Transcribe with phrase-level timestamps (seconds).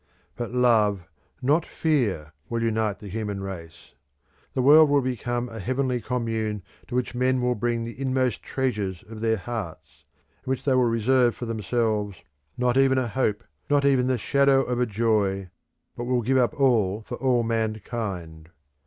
[0.35, 1.07] But Love
[1.43, 3.93] not Fear will unite the human race.
[4.55, 9.03] The world will become a heavenly Commune to which men will bring the inmost treasures
[9.07, 10.05] of their hearts,
[10.43, 12.17] in which they will reserve for themselves
[12.57, 15.51] not even a hope, not even the shadow of a joy,
[15.95, 18.49] but will give up all for all mankind.